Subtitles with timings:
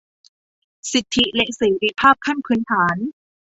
[0.91, 2.97] สิทธิและเสรีภาพขั้นพื้นฐาน